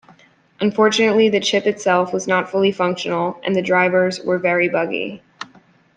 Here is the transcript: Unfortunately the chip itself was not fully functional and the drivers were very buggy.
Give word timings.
Unfortunately 0.59 1.29
the 1.29 1.39
chip 1.39 1.67
itself 1.67 2.11
was 2.11 2.27
not 2.27 2.49
fully 2.49 2.71
functional 2.71 3.39
and 3.43 3.55
the 3.55 3.61
drivers 3.61 4.19
were 4.19 4.39
very 4.39 4.67
buggy. 4.67 5.21